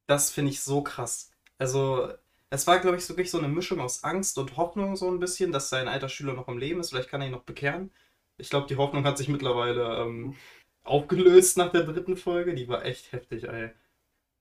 Das 0.06 0.30
finde 0.30 0.50
ich 0.50 0.60
so 0.60 0.82
krass. 0.82 1.30
Also, 1.58 2.12
es 2.50 2.66
war, 2.66 2.78
glaube 2.80 2.98
ich, 2.98 3.08
wirklich 3.08 3.30
so 3.30 3.38
eine 3.38 3.48
Mischung 3.48 3.80
aus 3.80 4.04
Angst 4.04 4.36
und 4.38 4.56
Hoffnung 4.56 4.96
so 4.96 5.10
ein 5.10 5.20
bisschen, 5.20 5.52
dass 5.52 5.70
sein 5.70 5.88
alter 5.88 6.08
Schüler 6.08 6.34
noch 6.34 6.48
am 6.48 6.58
Leben 6.58 6.80
ist. 6.80 6.90
Vielleicht 6.90 7.08
kann 7.08 7.22
er 7.22 7.28
ihn 7.28 7.32
noch 7.32 7.44
bekehren. 7.44 7.90
Ich 8.36 8.50
glaube, 8.50 8.66
die 8.66 8.76
Hoffnung 8.76 9.04
hat 9.04 9.18
sich 9.18 9.28
mittlerweile 9.28 9.98
ähm, 9.98 10.36
aufgelöst 10.84 11.56
nach 11.56 11.72
der 11.72 11.84
dritten 11.84 12.16
Folge. 12.16 12.54
Die 12.54 12.68
war 12.68 12.84
echt 12.84 13.12
heftig, 13.12 13.44
ey. 13.44 13.70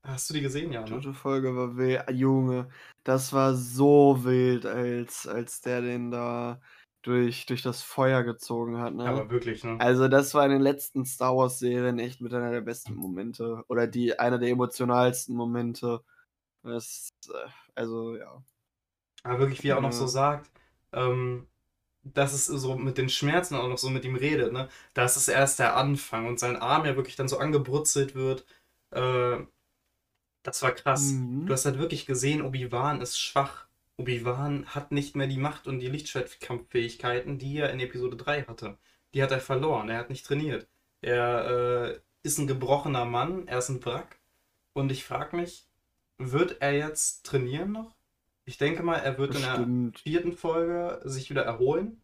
Hast 0.04 0.30
du 0.30 0.34
die 0.34 0.42
gesehen, 0.42 0.72
ja? 0.72 0.84
Die 0.84 0.94
dritte 0.94 1.14
Folge 1.14 1.56
war 1.56 1.76
wild. 1.76 2.04
Junge, 2.12 2.70
das 3.04 3.34
war 3.34 3.54
so 3.54 4.24
wild, 4.24 4.66
als, 4.66 5.28
als 5.28 5.62
der 5.62 5.82
den 5.82 6.10
da 6.10 6.62
durch, 7.02 7.46
durch 7.46 7.62
das 7.62 7.82
Feuer 7.82 8.24
gezogen 8.24 8.78
hat. 8.78 8.94
Ne? 8.94 9.06
Aber 9.06 9.30
wirklich, 9.30 9.64
ne? 9.64 9.78
Also 9.80 10.08
das 10.08 10.34
war 10.34 10.46
in 10.46 10.52
den 10.52 10.62
letzten 10.62 11.06
Star 11.06 11.36
Wars-Serien 11.36 12.00
echt 12.00 12.22
mit 12.22 12.34
einer 12.34 12.52
der 12.52 12.62
besten 12.62 12.96
Momente. 12.96 13.64
Oder 13.68 13.88
die 13.88 14.18
einer 14.18 14.38
der 14.38 14.50
emotionalsten 14.50 15.36
Momente. 15.36 16.02
Das, 16.64 17.10
äh, 17.28 17.50
also 17.76 18.16
ja. 18.16 18.42
Aber 19.24 19.40
wirklich, 19.40 19.64
wie 19.64 19.70
er 19.70 19.78
auch 19.78 19.82
noch 19.82 19.92
so 19.92 20.08
sagt, 20.08 20.50
ähm, 20.94 21.48
dass 22.04 22.34
es 22.34 22.46
so 22.46 22.76
mit 22.76 22.98
den 22.98 23.10
Schmerzen 23.10 23.56
auch 23.56 23.68
noch 23.68 23.78
so 23.78 23.90
mit 23.90 24.06
ihm 24.06 24.16
redet, 24.16 24.54
ne? 24.54 24.70
Das 24.94 25.18
ist 25.18 25.28
erst 25.28 25.60
der 25.60 25.76
Anfang 25.76 26.28
und 26.28 26.40
sein 26.40 26.56
Arm 26.56 26.86
ja 26.86 26.96
wirklich 26.96 27.16
dann 27.16 27.28
so 27.28 27.38
angebrutzelt 27.38 28.16
wird. 28.16 28.46
Äh, 28.92 29.40
das 30.44 30.62
war 30.64 30.72
krass. 30.72 31.12
Mhm. 31.12 31.46
Du 31.46 31.54
hast 31.54 31.66
halt 31.66 31.78
wirklich 31.78 32.06
gesehen, 32.06 32.42
Obi-Wan 32.42 33.02
ist 33.02 33.20
schwach. 33.20 33.68
Obi-Wan 33.98 34.66
hat 34.68 34.92
nicht 34.92 35.16
mehr 35.16 35.28
die 35.28 35.38
Macht 35.38 35.68
und 35.68 35.80
die 35.80 35.90
Lichtschwertkampffähigkeiten, 35.90 37.38
die 37.38 37.58
er 37.58 37.72
in 37.72 37.80
Episode 37.80 38.16
3 38.18 38.44
hatte. 38.44 38.78
Die 39.14 39.22
hat 39.22 39.32
er 39.32 39.42
verloren. 39.42 39.90
Er 39.90 40.00
hat 40.00 40.10
nicht 40.10 40.26
trainiert. 40.26 40.68
Er 41.02 41.92
äh, 41.92 42.00
ist 42.24 42.38
ein 42.38 42.48
gebrochener 42.48 43.06
Mann, 43.06 43.48
er 43.48 43.60
ist 43.60 43.70
ein 43.70 43.84
Wrack. 43.86 44.20
Und 44.74 44.92
ich 44.92 45.04
frage 45.04 45.36
mich, 45.36 45.68
wird 46.18 46.62
er 46.62 46.74
jetzt 46.74 47.26
trainieren 47.26 47.72
noch? 47.72 47.96
Ich 48.46 48.58
denke 48.58 48.84
mal, 48.84 48.96
er 48.96 49.18
wird 49.18 49.36
in 49.36 49.42
der 49.42 49.50
Bestimmt. 49.50 50.00
vierten 50.00 50.34
Folge 50.34 51.02
sich 51.04 51.30
wieder 51.30 51.44
erholen. 51.44 52.02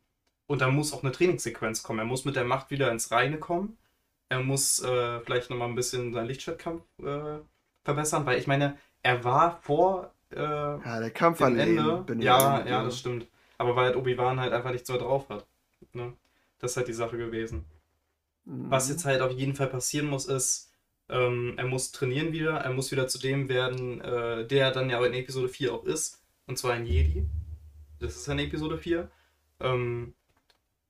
Und 0.47 0.61
da 0.61 0.69
muss 0.69 0.93
auch 0.93 1.03
eine 1.03 1.11
Trainingssequenz 1.11 1.81
kommen. 1.81 1.99
Er 1.99 2.05
muss 2.05 2.25
mit 2.25 2.35
der 2.35 2.45
Macht 2.45 2.69
wieder 2.69 2.91
ins 2.91 3.11
Reine 3.11 3.39
kommen. 3.39 3.77
Er 4.29 4.41
muss 4.41 4.81
äh, 4.83 5.19
vielleicht 5.21 5.49
nochmal 5.49 5.69
ein 5.69 5.75
bisschen 5.75 6.13
seinen 6.13 6.27
Lichtschwertkampf 6.27 6.83
äh, 6.99 7.39
verbessern, 7.85 8.25
weil 8.25 8.39
ich 8.39 8.47
meine, 8.47 8.77
er 9.03 9.23
war 9.23 9.61
vor 9.61 10.11
äh, 10.31 10.41
Ja, 10.41 10.99
der 10.99 11.11
Kampf 11.11 11.39
lame, 11.39 11.61
Ende. 11.61 12.05
Ja, 12.19 12.65
ja, 12.65 12.83
das 12.83 12.99
stimmt. 12.99 13.27
Aber 13.57 13.75
weil 13.77 13.85
halt 13.85 13.95
Obi-Wan 13.95 14.39
halt 14.39 14.51
einfach 14.51 14.71
nichts 14.71 14.89
mehr 14.89 14.97
drauf 14.97 15.29
hat. 15.29 15.45
Ne? 15.93 16.13
Das 16.59 16.71
ist 16.71 16.77
halt 16.77 16.87
die 16.89 16.93
Sache 16.93 17.17
gewesen. 17.17 17.65
Mhm. 18.43 18.69
Was 18.69 18.89
jetzt 18.89 19.05
halt 19.05 19.21
auf 19.21 19.31
jeden 19.31 19.55
Fall 19.55 19.67
passieren 19.67 20.07
muss, 20.07 20.25
ist, 20.25 20.73
ähm, 21.07 21.53
er 21.57 21.65
muss 21.65 21.91
trainieren 21.91 22.33
wieder, 22.33 22.55
er 22.57 22.73
muss 22.73 22.91
wieder 22.91 23.07
zu 23.07 23.19
dem 23.19 23.47
werden, 23.47 24.01
äh, 24.01 24.45
der 24.45 24.71
dann 24.71 24.89
ja 24.89 25.03
in 25.05 25.13
Episode 25.13 25.47
4 25.47 25.73
auch 25.73 25.85
ist, 25.85 26.21
und 26.47 26.57
zwar 26.57 26.73
ein 26.73 26.85
Jedi. 26.85 27.25
Das 27.99 28.15
ist 28.15 28.27
in 28.27 28.39
Episode 28.39 28.77
4. 28.77 29.09
Ähm, 29.61 30.15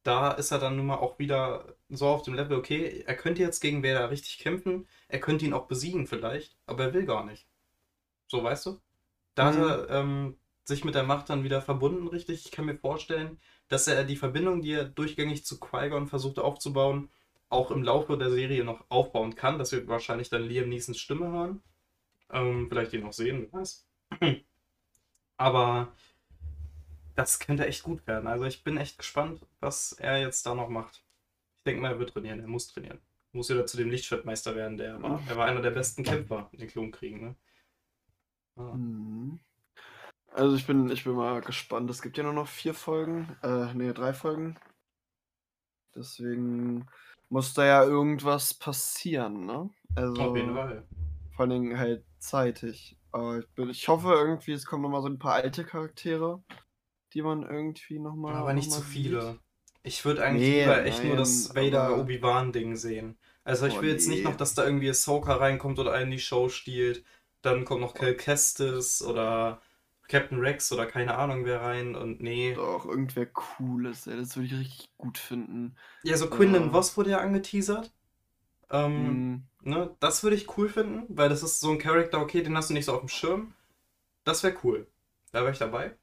da 0.04 0.32
ist 0.32 0.52
er 0.52 0.60
dann 0.60 0.78
nun 0.78 0.86
mal 0.86 0.98
auch 0.98 1.20
wieder 1.20 1.76
so 1.90 2.08
auf 2.08 2.24
dem 2.24 2.36
Level, 2.36 2.58
okay, 2.58 3.04
er 3.06 3.16
könnte 3.16 3.42
jetzt 3.42 3.60
gegen 3.60 3.84
Vader 3.84 4.10
richtig 4.10 4.40
kämpfen, 4.40 4.88
er 5.08 5.20
könnte 5.20 5.46
ihn 5.46 5.54
auch 5.54 5.68
besiegen 5.68 6.08
vielleicht, 6.08 6.58
aber 6.66 6.86
er 6.86 6.94
will 6.94 7.06
gar 7.06 7.26
nicht. 7.26 7.48
So, 8.28 8.44
weißt 8.44 8.66
du? 8.68 8.80
Da 9.36 9.48
hat 9.48 9.56
Mhm. 9.56 9.62
er 9.62 9.90
ähm, 9.90 10.38
sich 10.66 10.86
mit 10.86 10.96
der 10.96 11.04
Macht 11.04 11.30
dann 11.30 11.44
wieder 11.44 11.62
verbunden, 11.62 12.08
richtig. 12.08 12.46
Ich 12.46 12.52
kann 12.52 12.66
mir 12.66 12.78
vorstellen, 12.78 13.40
dass 13.70 13.88
er 13.88 14.04
die 14.06 14.18
Verbindung, 14.18 14.62
die 14.62 14.74
er 14.74 14.86
durchgängig 14.86 15.46
zu 15.46 15.60
Qui-Gon 15.60 16.08
versucht 16.08 16.40
aufzubauen, 16.40 17.10
auch 17.50 17.72
im 17.72 17.84
Laufe 17.84 18.18
der 18.18 18.32
Serie 18.32 18.64
noch 18.64 18.86
aufbauen 18.90 19.36
kann, 19.36 19.60
dass 19.60 19.72
wir 19.72 19.88
wahrscheinlich 19.88 20.30
dann 20.30 20.44
Liam 20.44 20.70
Neesons 20.70 21.00
Stimme 21.00 21.28
hören. 21.32 21.62
Ähm, 22.32 22.68
vielleicht 22.70 22.94
ihn 22.94 23.04
noch 23.04 23.14
sehen, 23.14 23.48
wer 23.52 23.62
weiß. 23.62 23.88
Aber 25.38 25.94
das 27.16 27.40
könnte 27.40 27.66
echt 27.68 27.84
gut 27.84 28.06
werden. 28.08 28.28
Also 28.28 28.46
ich 28.46 28.64
bin 28.64 28.78
echt 28.78 28.98
gespannt, 28.98 29.42
was 29.60 29.92
er 29.94 30.20
jetzt 30.20 30.46
da 30.46 30.56
noch 30.56 30.70
macht. 30.70 31.04
Ich 31.60 31.64
denke 31.66 31.82
mal, 31.82 31.94
er 31.94 32.00
wird 32.00 32.12
trainieren, 32.14 32.40
er 32.42 32.48
muss 32.48 32.68
trainieren. 32.68 33.00
Muss 33.36 33.50
wieder 33.50 33.66
zu 33.66 33.76
dem 33.76 33.90
Lichtschwertmeister 33.90 34.56
werden, 34.56 34.78
der 34.78 34.94
er 34.94 35.04
war. 35.04 35.22
Er 35.28 35.36
war 35.36 35.46
einer 35.46 35.62
der 35.62 35.72
besten 35.72 36.04
Kämpfer 36.04 36.48
in 36.54 36.60
den 36.60 36.70
Klonkriegen, 36.70 37.20
ne? 37.22 37.36
Ah. 38.56 38.74
Mhm. 38.74 39.42
Also 40.32 40.56
ich 40.56 40.66
bin, 40.66 40.90
ich 40.90 41.04
bin 41.04 41.16
mal 41.16 41.42
gespannt. 41.42 41.90
Es 41.90 42.02
gibt 42.02 42.18
ja 42.18 42.24
nur 42.24 42.32
noch 42.32 42.48
vier 42.48 42.74
Folgen. 42.74 43.36
Äh, 43.44 43.74
nee, 43.74 43.92
drei 43.92 44.14
Folgen. 44.14 44.58
Deswegen 45.94 46.88
muss 47.28 47.54
da 47.54 47.66
ja 47.66 47.84
irgendwas 47.84 48.54
passieren, 48.54 49.46
ne? 49.46 49.70
Also 49.96 50.22
Auf 50.22 50.38
jeden 50.38 50.54
Fall. 50.54 50.88
vor 51.32 51.42
allen 51.42 51.50
Dingen 51.50 51.78
halt 51.78 52.06
zeitig. 52.20 52.98
Aber 53.12 53.40
ich, 53.40 53.48
bin, 53.50 53.70
ich 53.70 53.88
hoffe 53.90 54.14
irgendwie, 54.14 54.54
es 54.54 54.66
kommen 54.66 54.84
nochmal 54.84 55.02
so 55.02 55.10
ein 55.10 55.20
paar 55.20 55.34
alte 55.34 55.66
Charaktere, 55.66 56.42
die 57.14 57.22
man 57.22 57.44
irgendwie 57.44 58.00
nochmal. 58.00 58.36
Aber 58.36 58.54
nicht 58.54 58.70
noch 58.70 58.78
zu 58.78 58.82
mal 58.82 58.88
viele. 58.88 59.40
Ich 59.84 60.04
würde 60.06 60.24
eigentlich 60.24 60.50
Nee, 60.50 60.62
lieber 60.62 60.86
echt 60.86 61.04
nur 61.04 61.18
das 61.18 61.54
nein, 61.54 61.74
Vader-Obi-Wan-Ding 61.74 62.76
sehen. 62.76 63.18
Also 63.46 63.68
ich 63.68 63.80
Oh, 63.80 63.82
will 63.82 63.90
jetzt 63.92 64.08
nicht 64.10 64.26
noch, 64.26 64.36
dass 64.36 64.56
da 64.56 64.66
irgendwie 64.66 64.90
Ahsoka 64.90 65.36
reinkommt 65.36 65.80
oder 65.80 65.94
einen 65.94 66.12
die 66.12 66.20
Show 66.20 66.50
stiehlt. 66.50 67.06
Dann 67.44 67.66
kommt 67.66 67.82
noch 67.82 67.94
Cal 67.96 68.16
Kestis 68.16 69.02
oder 69.04 69.62
Captain 70.10 70.40
Rex 70.40 70.72
oder 70.74 70.86
keine 70.88 71.16
Ahnung 71.18 71.46
wer 71.46 71.62
rein 71.62 71.96
und 71.96 72.22
nee. 72.22 72.56
Doch, 72.56 72.86
irgendwer 72.86 73.28
Cooles, 73.28 74.08
ey. 74.08 74.18
Das 74.18 74.36
würde 74.36 74.48
ich 74.48 74.54
richtig 74.60 74.98
gut 74.98 75.18
finden. 75.20 75.76
Ja, 76.04 76.16
so 76.18 76.30
Quinlan 76.30 76.72
Äh. 76.72 76.72
Voss 76.72 76.96
wurde 76.98 77.12
ja 77.12 77.20
angeteasert. 77.20 77.92
Ähm, 78.72 79.26
Mhm. 79.26 79.48
ne, 79.62 79.96
das 80.02 80.24
würde 80.24 80.36
ich 80.38 80.58
cool 80.58 80.70
finden, 80.70 81.06
weil 81.18 81.30
das 81.30 81.44
ist 81.44 81.60
so 81.62 81.72
ein 81.72 81.80
Charakter, 81.80 82.22
okay, 82.22 82.44
den 82.44 82.58
hast 82.58 82.70
du 82.72 82.76
nicht 82.76 82.86
so 82.86 82.94
auf 82.96 83.02
dem 83.02 83.10
Schirm. 83.10 83.56
Das 84.26 84.44
wäre 84.44 84.58
cool. 84.64 84.88
Da 85.34 85.42
wäre 85.42 85.52
ich 85.54 85.60
dabei. 85.60 85.98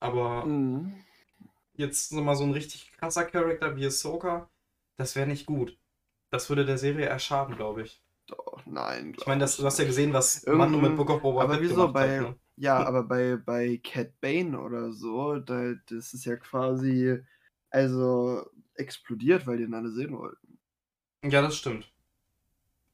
Aber 0.00 0.50
Mhm. 0.50 1.00
jetzt 1.74 2.12
nochmal 2.12 2.36
so 2.36 2.44
ein 2.44 2.52
richtig 2.52 2.92
krasser 2.92 3.24
Charakter 3.24 3.74
wie 3.76 3.84
Ahsoka, 3.86 4.48
das 4.96 5.16
wäre 5.16 5.26
nicht 5.26 5.46
gut. 5.46 5.76
Das 6.30 6.48
würde 6.48 6.64
der 6.64 6.78
Serie 6.78 7.06
eher 7.06 7.18
schaden, 7.18 7.56
glaube 7.56 7.82
ich. 7.82 8.02
Doch, 8.26 8.62
nein. 8.66 9.14
Ich 9.18 9.26
meine, 9.26 9.40
das- 9.40 9.56
du 9.56 9.64
hast 9.64 9.78
ja 9.78 9.84
gesehen, 9.84 10.12
was 10.12 10.46
Mando 10.46 10.78
mit 10.78 10.96
Book 10.96 11.10
of 11.10 11.22
Boba 11.22 11.42
aber 11.42 11.54
Fett 11.54 11.62
wieso 11.62 11.74
gemacht 11.76 11.92
bei- 11.94 12.20
hat. 12.20 12.28
Ne? 12.28 12.36
Ja, 12.56 12.76
aber 12.86 13.02
bei, 13.04 13.36
bei 13.36 13.80
Cat 13.82 14.20
Bane 14.20 14.60
oder 14.60 14.92
so, 14.92 15.36
da, 15.38 15.72
das 15.88 16.12
ist 16.12 16.26
ja 16.26 16.36
quasi, 16.36 17.18
also 17.70 18.44
explodiert, 18.74 19.46
weil 19.46 19.56
die 19.56 19.64
ihn 19.64 19.74
alle 19.74 19.90
sehen 19.90 20.16
wollten. 20.16 20.58
Ja, 21.24 21.40
das 21.42 21.56
stimmt. 21.56 21.90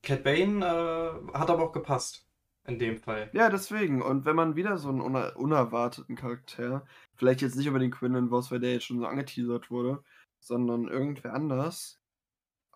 Cat 0.03 0.23
Bane 0.23 0.65
äh, 0.65 1.37
hat 1.37 1.51
aber 1.51 1.65
auch 1.65 1.73
gepasst. 1.73 2.23
In 2.69 2.79
dem 2.81 2.99
Fall. 2.99 3.31
Ja, 3.33 3.49
deswegen. 3.49 4.03
Und 4.03 4.25
wenn 4.25 4.35
man 4.35 4.57
wieder 4.57 4.77
so 4.77 4.89
einen 4.89 5.01
uner 5.01 5.37
unerwarteten 5.37 6.17
Charakter, 6.17 6.85
vielleicht 7.15 7.41
jetzt 7.41 7.55
nicht 7.55 7.69
unbedingt 7.69 7.95
Quinlan 7.95 8.31
Voss, 8.31 8.51
weil 8.51 8.59
der 8.59 8.73
jetzt 8.73 8.87
schon 8.87 8.99
so 8.99 9.07
angeteasert 9.07 9.71
wurde, 9.71 10.03
sondern 10.41 10.89
irgendwer 10.89 11.33
anders, 11.35 12.01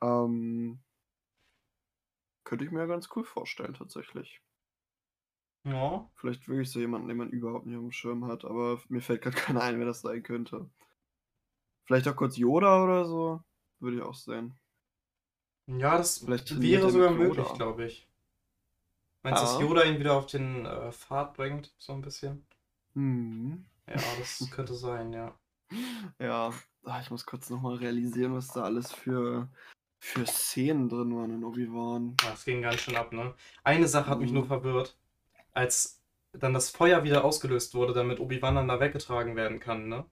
ähm, 0.03 0.81
könnte 2.45 2.65
ich 2.65 2.71
mir 2.71 2.81
ja 2.81 2.87
ganz 2.87 3.09
cool 3.15 3.25
vorstellen, 3.25 3.75
tatsächlich. 3.75 4.41
Ja. 5.65 6.09
Vielleicht 6.17 6.49
wirklich 6.49 6.71
so 6.71 6.81
jemanden, 6.81 7.09
den 7.09 7.17
man 7.17 7.31
überhaupt 7.31 7.67
nicht 7.67 7.77
auf 7.77 7.83
dem 7.83 7.93
Schirm 7.93 8.27
hat, 8.27 8.45
aber 8.45 8.81
mir 8.89 9.03
fällt 9.03 9.23
gerade 9.23 9.37
keiner 9.37 9.63
ein, 9.63 9.79
wer 9.79 9.87
das 9.87 10.01
sein 10.01 10.23
könnte. 10.23 10.69
Vielleicht 11.85 12.09
auch 12.09 12.17
kurz 12.17 12.37
Yoda 12.37 12.83
oder 12.83 13.05
so. 13.05 13.43
Würde 13.81 13.97
ich 13.97 14.03
auch 14.03 14.15
sehen. 14.15 14.59
Ja, 15.67 15.97
das 15.97 16.19
Vielleicht 16.19 16.61
wäre 16.61 16.91
sogar 16.91 17.11
möglich, 17.11 17.47
glaube 17.55 17.87
ich. 17.87 18.09
Meinst 19.23 19.43
du, 19.43 19.47
dass 19.47 19.55
Ja. 19.55 19.61
Yoda 19.61 19.85
ihn 19.85 19.99
wieder 19.99 20.15
auf 20.15 20.27
den 20.27 20.67
äh, 20.67 20.93
Pfad 20.93 21.35
bringt, 21.35 21.75
so 21.79 21.93
ein 21.93 22.03
bisschen? 22.03 22.47
Hm. 22.95 23.65
Ja, 23.87 23.97
das 24.19 24.49
könnte 24.51 24.75
sein, 24.75 25.13
ja. 25.13 25.35
Ja, 26.19 26.53
ah, 26.85 27.01
ich 27.01 27.11
muss 27.11 27.27
kurz 27.27 27.51
nochmal 27.51 27.77
realisieren, 27.77 28.35
was 28.35 28.49
da 28.49 28.65
alles 28.65 28.93
für, 28.93 29.49
für 30.01 30.27
Szenen 30.27 30.89
drin 30.89 31.15
waren 31.17 31.31
in 31.31 31.45
Obi-Wan. 31.45 32.17
Das 32.25 32.45
ging 32.45 32.63
ganz 32.63 32.81
schön 32.81 32.97
ab, 32.97 33.13
ne? 33.13 33.35
Eine 33.63 33.87
Sache 33.87 34.11
hat 34.11 34.19
mich 34.21 34.31
Mhm. 34.31 34.39
nur 34.39 34.47
verwirrt. 34.47 34.97
Als 35.53 36.03
dann 36.33 36.55
das 36.55 36.71
Feuer 36.71 37.05
wieder 37.05 37.25
ausgelöst 37.25 37.75
wurde, 37.75 37.93
damit 37.93 38.19
Obi-Wan 38.21 38.55
dann 38.55 38.69
da 38.69 38.81
weggetragen 38.81 39.37
werden 39.37 39.61
kann, 39.61 39.89
ne? 39.89 40.05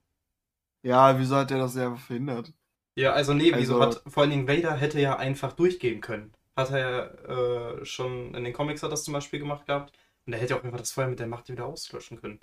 Ja, 0.82 1.18
wieso 1.18 1.36
hat 1.36 1.50
der 1.50 1.58
das 1.58 1.74
ja 1.74 1.96
verhindert? 1.96 2.52
Ja, 2.96 3.12
also 3.12 3.32
nee, 3.34 3.52
wieso 3.54 3.80
Also- 3.80 4.00
hat, 4.00 4.12
vor 4.12 4.22
allen 4.22 4.30
Dingen 4.30 4.48
Vader 4.48 4.76
hätte 4.76 5.00
ja 5.00 5.16
einfach 5.16 5.52
durchgehen 5.52 6.00
können. 6.00 6.32
Hat 6.56 6.70
er 6.70 6.78
ja 6.78 7.78
äh, 7.80 7.84
schon, 7.84 8.34
in 8.34 8.44
den 8.44 8.52
Comics 8.52 8.82
hat 8.82 8.92
das 8.92 9.04
zum 9.04 9.14
Beispiel 9.14 9.38
gemacht 9.38 9.66
gehabt. 9.66 9.96
Und 10.26 10.32
er 10.34 10.40
hätte 10.40 10.54
ja 10.54 10.60
auch 10.60 10.64
einfach 10.64 10.78
das 10.78 10.92
Feuer 10.92 11.06
mit 11.08 11.18
der 11.20 11.26
Macht 11.28 11.48
wieder 11.48 11.64
auslöschen 11.66 12.20
können. 12.20 12.40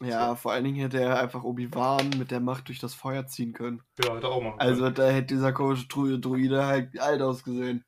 Ja, 0.00 0.34
vor 0.34 0.52
allen 0.52 0.64
Dingen 0.64 0.76
hätte 0.78 1.00
er 1.00 1.20
einfach 1.20 1.44
Obi-Wan 1.44 2.10
mit 2.18 2.30
der 2.30 2.40
Macht 2.40 2.68
durch 2.68 2.78
das 2.80 2.94
Feuer 2.94 3.26
ziehen 3.26 3.52
können. 3.52 3.82
Ja, 4.02 4.14
hätte 4.16 4.26
er 4.26 4.30
auch 4.32 4.42
machen 4.42 4.58
Also 4.58 4.82
können. 4.84 4.94
da 4.94 5.08
hätte 5.10 5.34
dieser 5.34 5.52
komische 5.52 5.86
Dru 5.86 6.16
Druide 6.18 6.66
halt 6.66 6.98
alt 6.98 7.22
ausgesehen. 7.22 7.84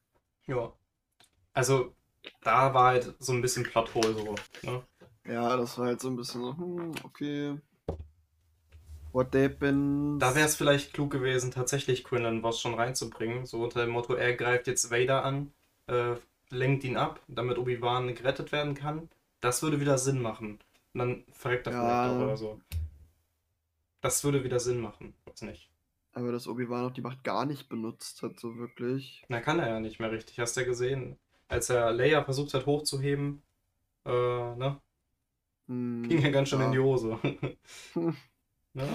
Ja. 0.47 0.73
Also, 1.55 1.95
da 2.43 2.73
war 2.75 2.89
halt 2.93 3.15
so 3.19 3.33
ein 3.33 3.41
bisschen 3.41 3.65
Plothole 3.65 4.13
so, 4.15 4.35
ne? 4.63 4.83
Ja, 5.27 5.57
das 5.57 5.79
war 5.79 5.87
halt 5.87 6.01
so 6.01 6.09
ein 6.09 6.17
bisschen 6.17 6.43
so, 6.43 6.57
hm, 6.57 6.93
okay. 7.05 7.59
What 9.13 9.35
happens? 9.35 10.19
Da 10.21 10.35
wäre 10.35 10.47
es 10.47 10.57
vielleicht 10.57 10.93
klug 10.93 11.11
gewesen, 11.13 11.51
tatsächlich 11.53 12.05
Quinlan 12.05 12.43
Voss 12.43 12.61
schon 12.61 12.75
reinzubringen. 12.75 13.47
So 13.47 13.63
unter 13.63 13.81
dem 13.85 13.91
Motto, 13.91 14.15
er 14.15 14.35
greift 14.35 14.67
jetzt 14.67 14.91
Vader 14.91 15.25
an, 15.25 15.53
äh, 15.87 16.17
lenkt 16.51 16.85
ihn 16.85 16.97
ab, 16.97 17.21
damit 17.29 17.57
Obi-Wan 17.59 18.15
gerettet 18.15 18.51
werden 18.53 18.75
kann. 18.75 19.09
Das 19.41 19.63
würde 19.63 19.81
wieder 19.81 19.99
Sinn 19.99 20.21
machen. 20.21 20.59
Und 20.95 20.99
dann 21.01 21.25
verreckt 21.33 21.67
er 21.67 21.73
Ja. 21.73 21.81
vielleicht 21.81 22.21
auch 22.21 22.25
oder 22.25 22.37
so. 22.37 22.61
Das 24.01 24.23
würde 24.25 24.45
wieder 24.45 24.61
Sinn 24.61 24.81
machen. 24.81 25.15
Weiß 25.27 25.43
nicht. 25.43 25.71
Aber 26.13 26.31
dass 26.31 26.47
Obi-Wan 26.47 26.87
auch 26.87 26.93
die 26.93 27.01
Macht 27.01 27.25
gar 27.25 27.45
nicht 27.45 27.69
benutzt 27.69 28.23
hat, 28.23 28.39
so 28.39 28.57
wirklich. 28.57 29.25
Na, 29.29 29.41
kann 29.41 29.59
er 29.59 29.69
ja 29.69 29.81
nicht 29.81 29.99
mehr 29.99 30.13
richtig. 30.13 30.39
Hast 30.39 30.57
du 30.57 30.61
ja 30.61 30.67
gesehen. 30.67 31.19
Als 31.49 31.69
er 31.71 31.93
Leia 31.93 32.23
versucht 32.25 32.55
hat 32.55 32.67
hochzuheben, 32.67 33.43
äh, 34.05 34.11
ne? 34.11 34.81
Hm, 35.67 36.09
Ging 36.09 36.21
ja 36.21 36.31
ganz 36.31 36.51
schön 36.51 36.61
ja. 36.61 36.67
in 36.67 36.73
die 36.73 36.79
Hose. 36.79 37.19
Ja. 38.75 38.89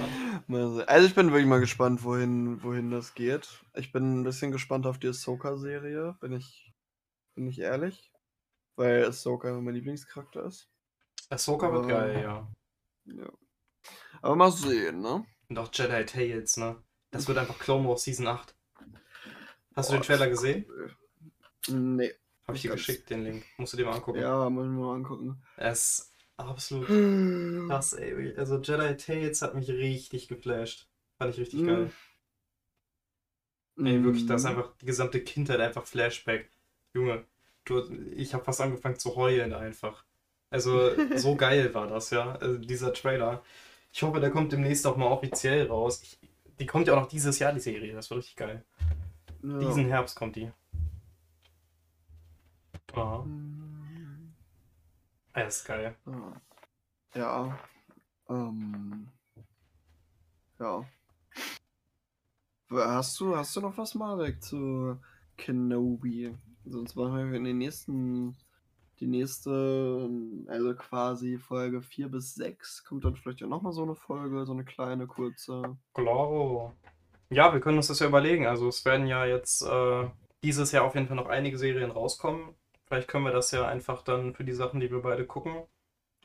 Also 0.87 1.07
ich 1.07 1.15
bin 1.15 1.31
wirklich 1.31 1.47
mal 1.47 1.61
gespannt, 1.61 2.03
wohin, 2.03 2.61
wohin 2.63 2.91
das 2.91 3.13
geht. 3.13 3.63
Ich 3.75 3.93
bin 3.93 4.19
ein 4.19 4.23
bisschen 4.25 4.51
gespannt 4.51 4.85
auf 4.85 4.99
die 4.99 5.07
Ahsoka-Serie, 5.07 6.17
bin 6.19 6.33
ich, 6.33 6.73
bin 7.33 7.47
ich 7.47 7.59
ehrlich. 7.59 8.11
Weil 8.75 9.05
Ahsoka 9.05 9.53
mein 9.61 9.75
Lieblingscharakter 9.75 10.43
ist. 10.45 10.69
Ahsoka 11.29 11.71
wird 11.71 11.83
Aber- 11.85 11.87
geil, 11.93 12.21
ja. 12.23 12.47
Ja. 13.05 13.31
Aber 14.21 14.35
mal 14.35 14.51
sehen, 14.51 15.01
ne? 15.01 15.25
Und 15.47 15.57
auch 15.57 15.69
Jedi 15.73 16.05
Tales, 16.05 16.57
ne? 16.57 16.75
Das 17.11 17.27
wird 17.27 17.37
einfach 17.37 17.57
Clone 17.59 17.87
Wars 17.87 18.03
Season 18.03 18.27
8. 18.27 18.55
Hast 19.75 19.89
du 19.89 19.93
den 19.93 19.99
Boah, 20.01 20.05
Trailer 20.05 20.29
gesehen? 20.29 20.65
Nee. 21.67 22.13
Hab 22.47 22.55
ich 22.55 22.61
dir 22.63 22.71
geschickt, 22.71 23.09
den 23.09 23.23
Link. 23.23 23.45
Musst 23.57 23.73
du 23.73 23.77
dir 23.77 23.85
mal 23.85 23.93
angucken. 23.95 24.19
Ja, 24.19 24.49
müssen 24.49 24.75
wir 24.77 24.85
mal 24.85 24.95
angucken. 24.95 25.41
Er 25.55 25.71
ist 25.71 26.13
absolut 26.37 26.87
krass, 27.67 27.93
ey. 27.93 28.35
Also 28.35 28.57
Jedi 28.59 28.97
Tales 28.97 29.41
hat 29.41 29.55
mich 29.55 29.69
richtig 29.69 30.27
geflasht. 30.27 30.87
Fand 31.17 31.33
ich 31.33 31.39
richtig 31.39 31.61
Mhm. 31.61 31.67
geil. 31.67 31.91
Ey, 33.77 34.03
wirklich, 34.03 34.25
das 34.25 34.41
ist 34.41 34.49
Mhm. 34.49 34.57
einfach 34.57 34.75
die 34.77 34.85
gesamte 34.85 35.23
Kindheit 35.23 35.59
einfach 35.61 35.85
Flashback. 35.85 36.49
Junge, 36.93 37.25
du, 37.65 37.81
ich 38.11 38.33
habe 38.33 38.43
fast 38.43 38.61
angefangen 38.61 38.97
zu 38.97 39.15
heulen 39.15 39.53
einfach. 39.53 40.03
Also, 40.49 40.91
so 41.17 41.35
geil 41.37 41.73
war 41.73 41.87
das, 41.87 42.09
ja, 42.09 42.33
also 42.33 42.57
dieser 42.57 42.93
Trailer. 42.93 43.43
Ich 43.91 44.03
hoffe, 44.03 44.19
der 44.19 44.31
kommt 44.31 44.51
demnächst 44.51 44.85
auch 44.87 44.97
mal 44.97 45.07
offiziell 45.07 45.67
raus. 45.67 46.01
Ich, 46.03 46.19
die 46.59 46.65
kommt 46.65 46.87
ja 46.87 46.93
auch 46.95 47.01
noch 47.01 47.07
dieses 47.07 47.39
Jahr, 47.39 47.53
die 47.53 47.59
Serie. 47.59 47.93
Das 47.93 48.09
wird 48.09 48.19
richtig 48.19 48.35
geil. 48.35 48.63
Ja. 49.43 49.57
Diesen 49.59 49.85
Herbst 49.87 50.15
kommt 50.15 50.35
die. 50.35 50.51
Ja, 52.95 53.19
Mhm. 53.19 54.33
das 55.33 55.57
ist 55.57 55.65
geil. 55.65 55.95
Ja. 56.05 56.41
Ja. 57.15 57.59
Ähm. 58.29 59.07
Ja. 60.59 60.85
Hast 62.71 63.19
du, 63.19 63.35
hast 63.35 63.55
du 63.55 63.61
noch 63.61 63.77
was, 63.77 63.95
Marek, 63.95 64.43
zu 64.43 64.99
Kenobi? 65.37 66.35
Sonst 66.65 66.95
machen 66.95 67.31
wir 67.31 67.37
in 67.37 67.45
den 67.45 67.57
nächsten, 67.57 68.35
die 68.99 69.07
nächste, 69.07 70.09
also 70.47 70.75
quasi 70.75 71.37
Folge 71.37 71.81
4 71.81 72.09
bis 72.09 72.35
6, 72.35 72.83
kommt 72.83 73.05
dann 73.05 73.15
vielleicht 73.15 73.43
auch 73.43 73.47
nochmal 73.47 73.73
so 73.73 73.83
eine 73.83 73.95
Folge, 73.95 74.45
so 74.45 74.53
eine 74.53 74.65
kleine, 74.65 75.07
kurze. 75.07 75.77
Claro. 75.93 76.73
Ja, 77.29 77.53
wir 77.53 77.59
können 77.59 77.77
uns 77.77 77.87
das 77.87 77.99
ja 77.99 78.07
überlegen. 78.07 78.47
Also 78.47 78.67
es 78.67 78.85
werden 78.85 79.07
ja 79.07 79.25
jetzt 79.25 79.61
äh, 79.61 80.09
dieses 80.43 80.71
Jahr 80.71 80.85
auf 80.85 80.95
jeden 80.95 81.07
Fall 81.07 81.15
noch 81.15 81.27
einige 81.27 81.57
Serien 81.57 81.91
rauskommen. 81.91 82.55
Vielleicht 82.87 83.07
können 83.07 83.25
wir 83.25 83.31
das 83.31 83.51
ja 83.51 83.67
einfach 83.67 84.01
dann 84.01 84.33
für 84.33 84.43
die 84.43 84.53
Sachen, 84.53 84.79
die 84.79 84.91
wir 84.91 85.01
beide 85.01 85.25
gucken, 85.25 85.63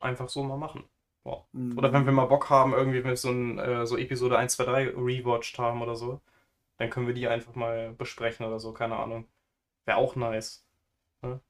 einfach 0.01 0.29
so 0.29 0.43
mal 0.43 0.57
machen. 0.57 0.85
Oder 1.25 1.93
wenn 1.93 2.05
wir 2.05 2.13
mal 2.13 2.27
Bock 2.27 2.51
haben, 2.51 2.75
irgendwie 2.75 2.99
wenn 2.99 3.11
wir 3.11 3.17
so, 3.17 3.31
ein, 3.31 3.59
äh, 3.59 3.87
so 3.87 3.97
Episode 3.97 4.37
1, 4.37 4.57
2, 4.57 4.65
3 4.65 4.89
rewatcht 4.91 5.59
haben 5.59 5.81
oder 5.81 5.97
so, 5.97 6.21
dann 6.77 6.91
können 6.91 7.07
wir 7.07 7.15
die 7.15 7.29
einfach 7.29 7.55
mal 7.55 7.93
besprechen 7.93 8.45
oder 8.47 8.61
so, 8.61 8.73
keine 8.73 8.97
Ahnung. 8.97 9.27
Wäre 9.87 9.99
auch 9.99 10.17
nice. 10.17 10.67
Ne? 11.23 11.41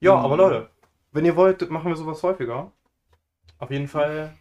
Ja, 0.00 0.16
Mhm. 0.16 0.24
aber 0.24 0.36
Leute, 0.36 0.70
wenn 1.12 1.24
ihr 1.24 1.36
wollt, 1.36 1.68
machen 1.70 1.88
wir 1.88 1.96
sowas 1.96 2.22
häufiger. 2.22 2.72
Auf 3.58 3.70
jeden 3.70 3.88
Fall 3.88 4.36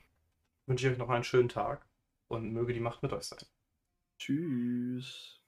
wünsche 0.68 0.88
ich 0.88 0.94
euch 0.94 1.00
noch 1.00 1.10
einen 1.10 1.24
schönen 1.24 1.50
Tag 1.50 1.86
und 2.28 2.52
möge 2.54 2.74
die 2.74 2.80
Macht 2.82 3.04
mit 3.04 3.14
euch 3.14 3.24
sein. 3.26 3.40
Tschüss. 4.18 5.40